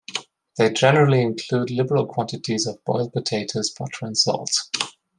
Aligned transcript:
They 0.57 0.71
generally 0.73 1.21
include 1.21 1.69
liberal 1.69 2.07
quantities 2.07 2.65
of 2.65 2.83
boiled 2.85 3.13
potatoes, 3.13 3.69
butter 3.69 4.07
and 4.07 4.17
salt. 4.17 4.49